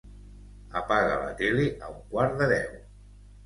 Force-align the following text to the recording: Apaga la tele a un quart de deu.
Apaga 0.81 1.19
la 1.25 1.29
tele 1.43 1.67
a 1.69 1.93
un 1.99 2.03
quart 2.17 2.37
de 2.43 2.51
deu. 2.57 2.77